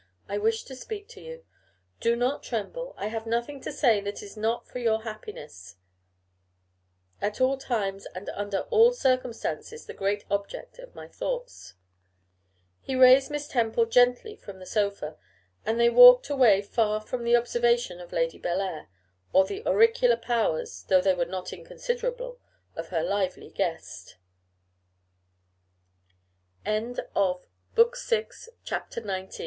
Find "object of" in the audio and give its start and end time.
10.31-10.95